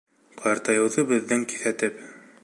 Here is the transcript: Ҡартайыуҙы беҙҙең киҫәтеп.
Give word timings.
Ҡартайыуҙы 0.43 1.05
беҙҙең 1.11 1.43
киҫәтеп. 1.53 2.01